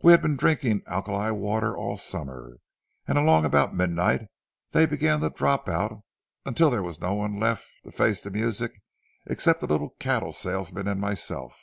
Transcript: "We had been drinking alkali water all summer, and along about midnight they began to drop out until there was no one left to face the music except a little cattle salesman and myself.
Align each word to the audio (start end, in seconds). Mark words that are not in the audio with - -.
"We 0.00 0.12
had 0.14 0.22
been 0.22 0.36
drinking 0.38 0.80
alkali 0.86 1.30
water 1.30 1.76
all 1.76 1.98
summer, 1.98 2.54
and 3.06 3.18
along 3.18 3.44
about 3.44 3.74
midnight 3.74 4.22
they 4.70 4.86
began 4.86 5.20
to 5.20 5.28
drop 5.28 5.68
out 5.68 6.00
until 6.46 6.70
there 6.70 6.82
was 6.82 7.02
no 7.02 7.12
one 7.12 7.38
left 7.38 7.68
to 7.84 7.92
face 7.92 8.22
the 8.22 8.30
music 8.30 8.82
except 9.26 9.62
a 9.62 9.66
little 9.66 9.90
cattle 10.00 10.32
salesman 10.32 10.88
and 10.88 10.98
myself. 10.98 11.60